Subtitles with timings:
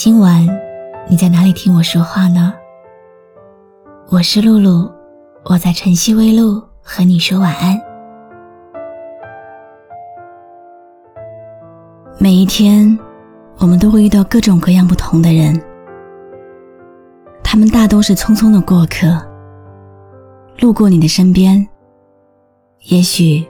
[0.00, 0.46] 今晚
[1.08, 2.54] 你在哪里听我说话呢？
[4.10, 4.88] 我是露露，
[5.42, 7.76] 我在晨曦微露和你说晚安。
[12.16, 12.96] 每一天，
[13.56, 15.60] 我们都会遇到各种各样不同的人，
[17.42, 19.20] 他们大都是匆匆的过客，
[20.60, 21.68] 路过你的身边，
[22.84, 23.44] 也许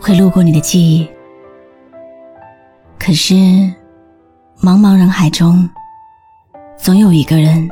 [0.00, 1.06] 会路过你的记忆。
[2.98, 3.34] 可是，
[4.62, 5.68] 茫茫人海中。
[6.82, 7.68] 总有一个人，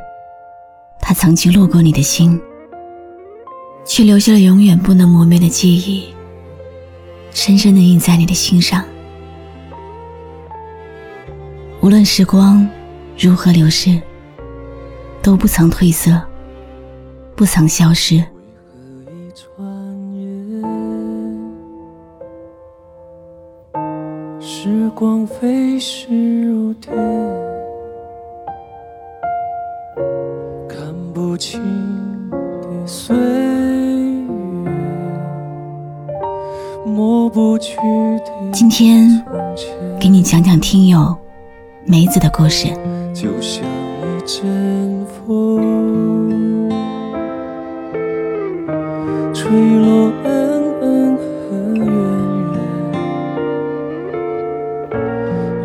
[1.01, 2.39] 他曾经路过你的心，
[3.87, 6.15] 却留下了永远不能磨灭的记忆，
[7.31, 8.85] 深深的印在你的心上。
[11.81, 12.69] 无论时光
[13.19, 13.99] 如何流逝，
[15.23, 16.21] 都不曾褪色，
[17.35, 18.23] 不曾消失。
[24.39, 27.18] 时光飞逝如电。
[38.79, 39.11] 天
[39.99, 41.13] 给你讲讲听友
[41.85, 42.69] 梅子的故事。
[43.13, 46.71] 就像一阵风，
[49.35, 51.85] 吹落恩恩和怨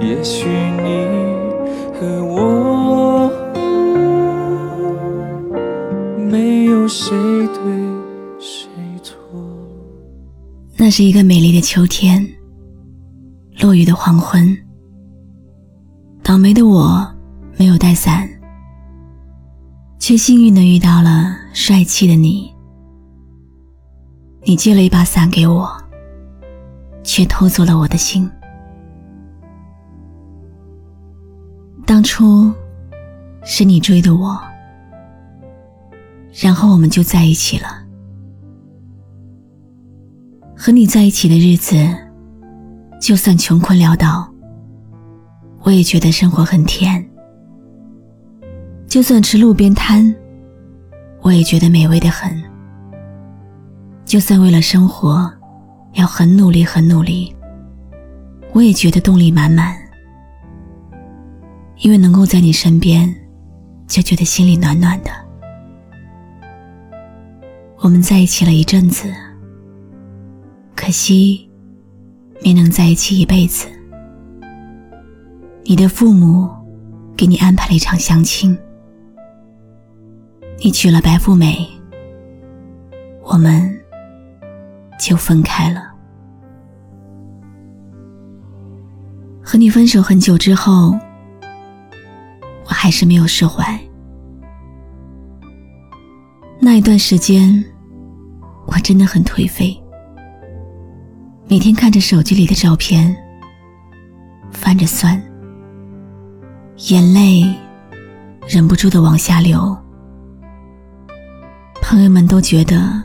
[0.01, 0.09] 怨。
[0.09, 0.49] 也许
[0.81, 1.05] 你
[1.93, 2.41] 和我。
[6.85, 7.15] 谁
[7.47, 7.63] 对
[8.39, 8.67] 谁
[9.01, 9.13] 错？
[10.77, 12.27] 那是一个美丽的秋天，
[13.93, 14.57] 黄昏。
[16.23, 17.05] 倒霉的我
[17.57, 18.27] 没有带伞，
[19.99, 22.53] 却幸运的遇到了帅气的你。
[24.45, 25.71] 你借了一把伞给我，
[27.03, 28.29] 却偷走了我的心。
[31.85, 32.51] 当初
[33.43, 34.39] 是你追的我。
[36.41, 37.67] 然后我们就在一起了。
[40.57, 41.75] 和你在一起的日子，
[43.03, 44.25] 就算穷困潦倒，
[45.63, 47.03] 我也觉得生活很甜；
[48.87, 50.15] 就算吃路边摊，
[51.21, 52.31] 我也觉得美味的很；
[54.05, 55.29] 就算为了生活
[55.95, 57.35] 要很努力很努力，
[58.53, 59.75] 我也觉得动力满满。
[61.79, 63.13] 因为能够在你身边，
[63.85, 65.11] 就觉得心里暖暖的。
[67.79, 69.13] 我们在一起了一阵子，
[70.73, 71.49] 可惜
[72.43, 73.67] 没能在一起一辈子。
[75.63, 76.49] 你的父母
[77.15, 78.57] 给你安排了一场相亲，
[80.59, 81.67] 你娶了白富美，
[83.23, 83.73] 我们
[84.99, 85.81] 就分开了。
[89.41, 90.91] 和你分手很久之后，
[92.65, 93.79] 我还是没有释怀。
[96.59, 97.63] 那一段时间。
[98.65, 99.77] 我真的很颓废，
[101.47, 103.15] 每天看着手机里的照片，
[104.51, 105.21] 翻着酸，
[106.89, 107.43] 眼泪
[108.47, 109.77] 忍不住的往下流。
[111.81, 113.03] 朋友们都觉得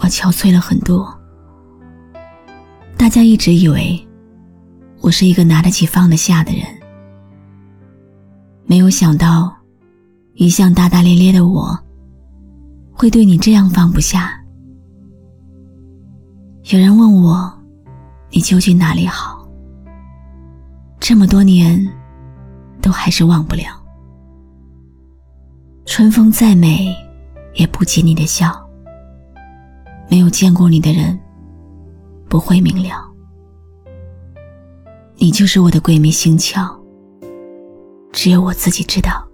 [0.00, 1.12] 我憔悴了很多，
[2.96, 4.08] 大家一直以为
[5.00, 6.62] 我是一个拿得起放得下的人，
[8.64, 9.54] 没有想到
[10.34, 11.78] 一向大大咧咧的我，
[12.92, 14.32] 会对你这样放不下。
[16.70, 17.52] 有人问我，
[18.34, 19.46] 你究竟哪里好？
[20.98, 21.86] 这么多年，
[22.80, 23.64] 都还是忘不了。
[25.84, 26.96] 春风再美，
[27.54, 28.50] 也不及你的笑。
[30.08, 31.18] 没有见过你的人，
[32.26, 33.04] 不会明了。
[35.16, 36.74] 你就是我的鬼迷心窍，
[38.12, 39.28] 只有我自己知道。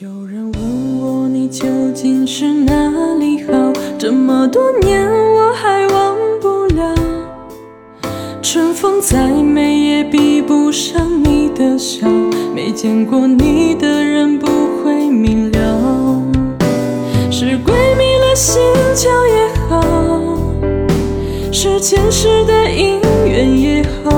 [0.00, 2.74] 有人问我，你究竟是哪
[3.20, 3.52] 里好？
[4.00, 6.31] 这么多年，我还忘。
[8.82, 12.04] 风再美也比不上你的笑，
[12.52, 14.48] 没见过你的人不
[14.82, 16.20] 会明了。
[17.30, 18.60] 是鬼迷了心
[18.92, 19.80] 窍也好，
[21.52, 24.10] 是前世的姻缘也好，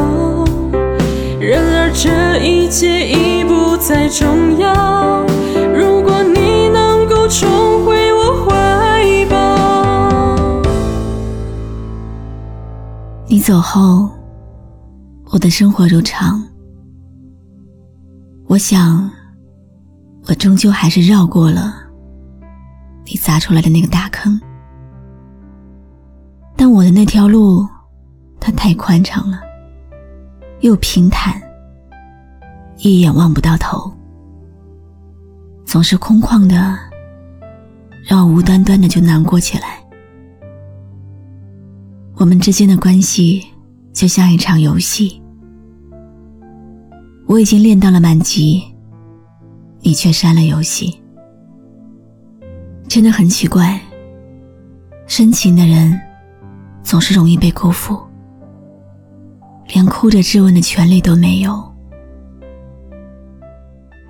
[1.39, 3.77] 然而这一切已不。
[3.77, 5.27] 再重要。
[5.75, 10.63] 如果你能够重回我怀抱，
[13.27, 14.09] 你走后，
[15.35, 16.41] 我的生活如常。
[18.47, 19.11] 我想，
[20.29, 21.75] 我终究还是绕过了
[23.05, 24.41] 你砸出来的那个大坑。
[26.55, 27.67] 但我的那条路，
[28.39, 29.41] 它太宽敞了，
[30.61, 31.35] 又平坦，
[32.79, 33.93] 一眼望不到头，
[35.65, 36.79] 总是空旷的，
[38.05, 39.85] 让我无端端的就难过起来。
[42.19, 43.45] 我们之间的关系
[43.93, 45.21] 就像一场游戏，
[47.27, 48.63] 我已经练到了满级，
[49.81, 51.01] 你却删了游戏，
[52.89, 53.81] 真的很奇怪，
[55.07, 56.01] 深情的人。
[56.83, 57.99] 总是容易被辜负，
[59.69, 61.65] 连哭着质问的权利都没有。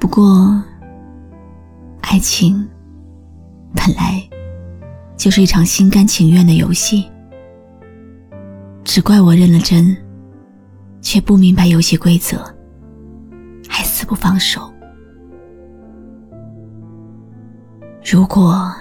[0.01, 0.61] 不过，
[2.01, 2.69] 爱情
[3.73, 4.21] 本来
[5.17, 7.09] 就是一场心甘情愿的游戏，
[8.83, 9.97] 只怪我认了真，
[11.01, 12.45] 却不明白游戏规则，
[13.95, 14.69] 死不放手。
[18.05, 18.75] 如果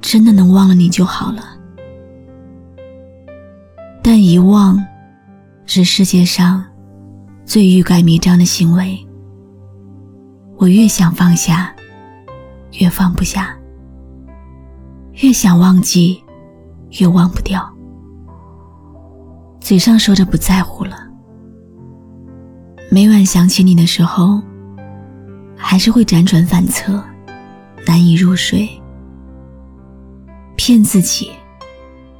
[0.00, 1.42] 真的能忘了你就好了。
[4.00, 4.80] 但遗忘
[5.66, 6.64] 是世界上
[7.44, 8.96] 最欲盖弥彰的行为。
[10.56, 11.74] 我越想放下，
[12.78, 13.42] 越放不下；
[15.14, 16.22] 越想忘记，
[17.00, 17.68] 越忘不掉。
[19.60, 21.09] 嘴上说着不在乎了，
[22.92, 24.42] 每晚想起你的时候，
[25.56, 27.00] 还是会辗转反侧，
[27.86, 28.68] 难以入睡。
[30.56, 31.30] 骗自己，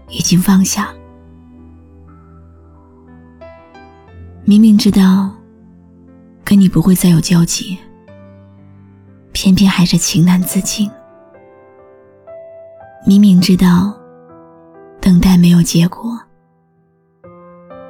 [0.09, 0.95] 已经放下。
[4.45, 5.33] 明明知道
[6.45, 7.77] 跟你不会再有交集，
[9.33, 10.89] 偏偏还是情难自禁。
[13.05, 13.93] 明明知道
[15.01, 16.17] 等待没有结果，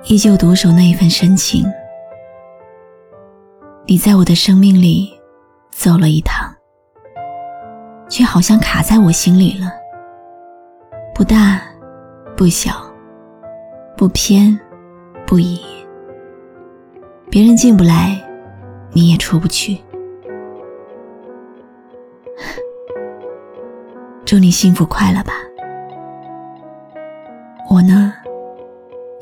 [0.06, 1.62] 依旧独守那一份深情。
[3.90, 5.12] 你在我的生命里
[5.72, 6.48] 走了一趟，
[8.08, 9.68] 却好像卡在我心里了。
[11.12, 11.60] 不大，
[12.36, 12.72] 不小，
[13.96, 14.56] 不偏，
[15.26, 15.60] 不倚。
[17.32, 18.16] 别人进不来，
[18.92, 19.76] 你也出不去。
[24.24, 25.32] 祝你幸福快乐吧。
[27.68, 28.14] 我呢，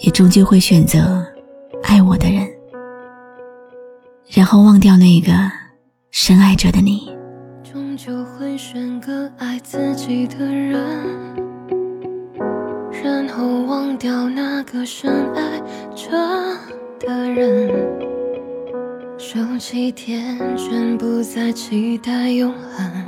[0.00, 1.26] 也终究会选择
[1.82, 2.37] 爱我的人，
[4.38, 5.32] 然后忘掉那个
[6.12, 7.10] 深爱着的你。
[7.64, 10.80] 终究会选个爱自己的人，
[13.02, 15.60] 然后忘掉那个深爱
[15.92, 16.16] 着。
[17.00, 17.68] 的人，
[19.18, 23.04] 收起天真，不再期待永恒。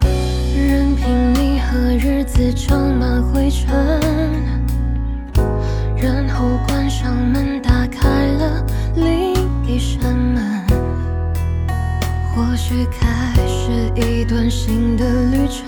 [0.00, 3.70] 任凭你和日子装满灰尘，
[6.44, 8.66] 我关上门，打开了
[8.96, 9.32] 另
[9.64, 10.66] 一扇门。
[12.34, 15.62] 或许开始一段新的旅程。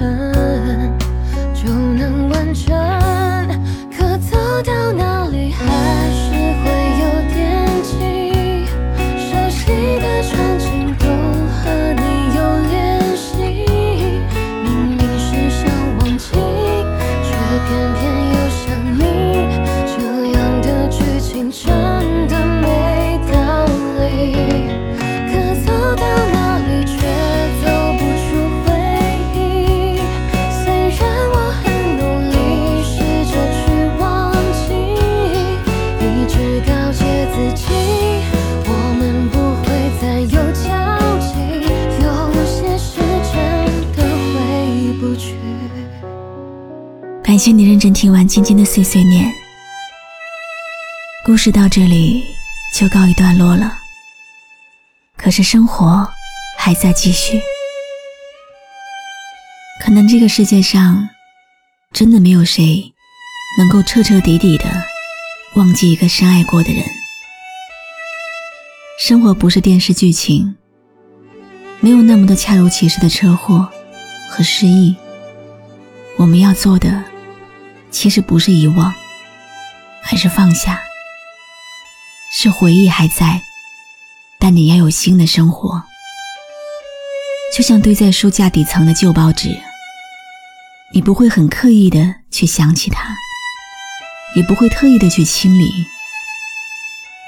[1.55, 2.77] 就能完成，
[3.97, 5.65] 可走到哪里还
[47.35, 49.35] 感谢你认真听完今天的碎碎念，
[51.27, 52.25] 故事到这里
[52.73, 53.77] 就告一段落了。
[55.17, 56.09] 可是生活
[56.57, 57.43] 还在继续，
[59.83, 61.09] 可能这个世界上。
[61.93, 62.95] 真的没有谁
[63.59, 64.67] 能够彻彻底底的
[65.57, 66.85] 忘记一个深爱过的人。
[69.01, 70.55] 生活不是电视剧情，
[71.81, 73.69] 没有那么多恰如其时的车祸
[74.31, 74.95] 和失忆。
[76.17, 77.05] 我们要做的，
[77.95, 78.93] 其实不是遗忘，
[80.11, 80.83] 而是放下。
[82.33, 83.41] 是回忆还在，
[84.41, 85.81] 但你要有新的生活。
[87.57, 89.57] 就像堆在书架底层的旧报纸。
[90.93, 93.17] 你不会很刻意的去想起它，
[94.35, 95.71] 也不会特意的去清理，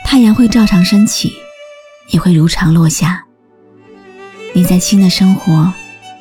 [0.04, 1.32] 太阳会照常升起，
[2.10, 3.24] 也会如常落下。
[4.52, 5.72] 你在新的生活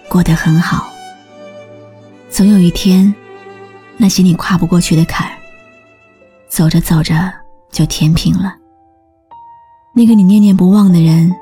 [0.08, 0.94] 过得很好，
[2.30, 3.14] 总有一天，
[3.98, 5.28] 那些你跨不过去的坎，
[6.48, 7.32] 走着走着
[7.72, 8.56] 就填平了。
[9.94, 11.34] 那个你念念不忘的人，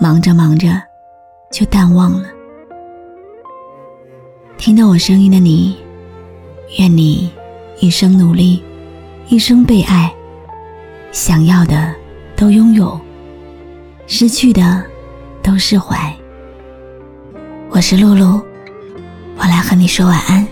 [0.00, 0.82] 忙着忙着
[1.52, 2.28] 就淡忘了。
[4.58, 5.76] 听到我声音的你，
[6.78, 7.30] 愿你
[7.78, 8.62] 一生努力，
[9.28, 10.12] 一生被爱。
[11.12, 11.94] 想要的
[12.34, 13.00] 都拥有，
[14.06, 14.84] 失去的
[15.42, 16.14] 都释怀。
[17.70, 18.42] 我是露露，
[19.36, 20.46] 我来和你说晚安。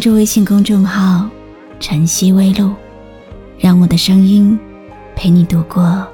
[0.00, 1.28] 关注微信公众号
[1.78, 2.72] “晨曦微露”，
[3.60, 4.58] 让我的声音
[5.14, 6.08] 陪你度过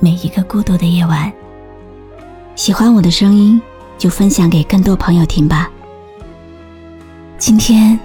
[0.00, 1.32] 每一个孤独的夜晚。
[2.56, 3.62] 喜欢我的声音，
[3.96, 5.70] 就分享给更多朋友听吧。
[7.38, 7.96] 今天，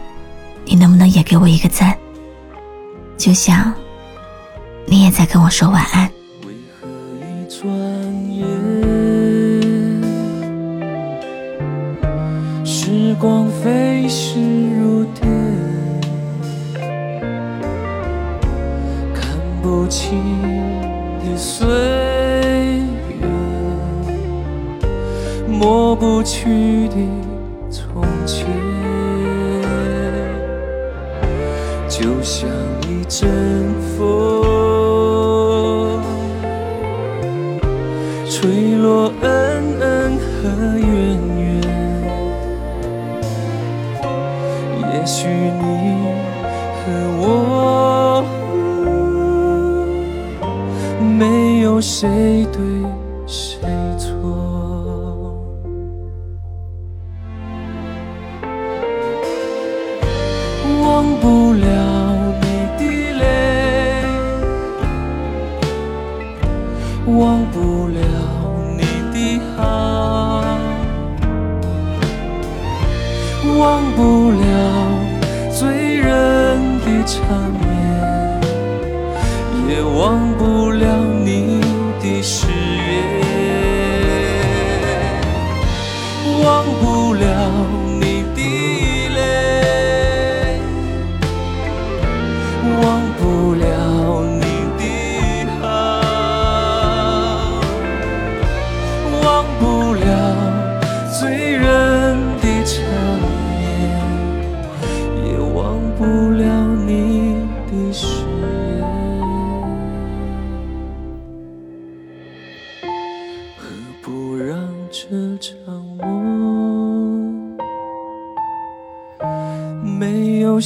[0.63, 1.97] 你能不能也给我一个赞？
[3.17, 3.73] 就像
[4.85, 6.07] 你也在跟我说晚安。
[13.19, 14.39] 光飞逝
[14.77, 15.23] 如电，
[19.13, 19.23] 看
[19.61, 20.19] 不清
[21.19, 21.65] 的岁
[23.09, 23.27] 月，
[25.47, 26.95] 抹不去的
[27.71, 28.45] 从前。
[31.87, 32.49] 就像
[32.89, 33.29] 一阵
[33.97, 34.34] 风，
[51.17, 52.61] 没有谁对
[53.25, 54.09] 谁错。
[60.83, 61.65] 忘不了
[62.41, 62.45] 你
[62.77, 62.81] 的
[63.19, 63.23] 泪，
[67.07, 67.97] 忘不了
[68.77, 69.15] 你的
[69.55, 70.43] 好，
[73.57, 73.63] 忘
[73.95, 74.43] 不了
[75.49, 75.63] 醉
[75.95, 77.15] 人的缠
[77.61, 77.63] 绵，
[79.69, 80.85] 也忘不了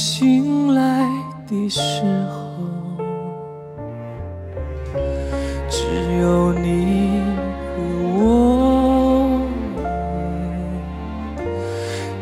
[0.00, 1.06] 醒来
[1.46, 1.80] 的时
[2.30, 2.40] 候，
[5.68, 5.84] 只
[6.22, 7.20] 有你
[7.76, 7.82] 和
[8.16, 9.42] 我，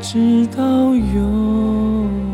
[0.03, 0.61] 直到
[0.93, 2.28] 永